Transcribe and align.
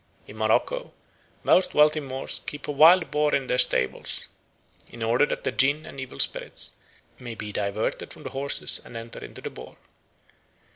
In 0.25 0.35
Morocco 0.35 0.93
most 1.43 1.75
wealthy 1.75 1.99
Moors 1.99 2.41
keep 2.47 2.67
a 2.67 2.71
wild 2.71 3.11
boar 3.11 3.35
in 3.35 3.45
their 3.45 3.59
stables, 3.59 4.27
in 4.89 5.03
order 5.03 5.27
that 5.27 5.43
the 5.43 5.51
jinn 5.51 5.85
and 5.85 5.99
evil 5.99 6.19
spirits 6.19 6.73
may 7.19 7.35
be 7.35 7.51
diverted 7.51 8.11
from 8.11 8.23
the 8.23 8.31
horses 8.31 8.81
and 8.83 8.97
enter 8.97 9.23
into 9.23 9.41
the 9.41 9.51
boar. 9.51 9.77